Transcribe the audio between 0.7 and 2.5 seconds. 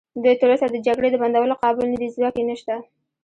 د جګړې د بندولو قابل نه دي، ځواک یې